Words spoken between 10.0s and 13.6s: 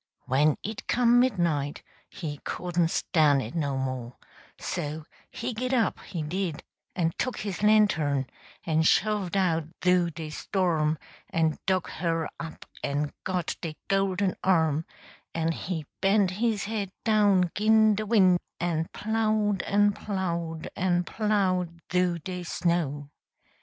de storm en dug her up en got